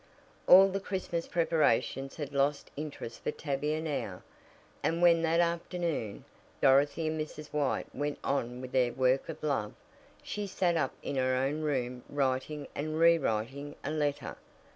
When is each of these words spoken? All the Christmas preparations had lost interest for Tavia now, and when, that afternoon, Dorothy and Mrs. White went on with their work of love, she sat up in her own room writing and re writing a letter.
All 0.47 0.67
the 0.69 0.79
Christmas 0.79 1.27
preparations 1.27 2.15
had 2.15 2.33
lost 2.33 2.71
interest 2.75 3.23
for 3.23 3.29
Tavia 3.29 3.79
now, 3.79 4.23
and 4.81 4.99
when, 4.99 5.21
that 5.21 5.39
afternoon, 5.39 6.25
Dorothy 6.59 7.05
and 7.05 7.21
Mrs. 7.21 7.53
White 7.53 7.85
went 7.93 8.17
on 8.23 8.61
with 8.61 8.71
their 8.71 8.93
work 8.93 9.29
of 9.29 9.43
love, 9.43 9.73
she 10.23 10.47
sat 10.47 10.75
up 10.75 10.95
in 11.03 11.17
her 11.17 11.35
own 11.35 11.61
room 11.61 12.03
writing 12.09 12.67
and 12.73 12.99
re 12.99 13.19
writing 13.19 13.75
a 13.83 13.91
letter. 13.91 14.37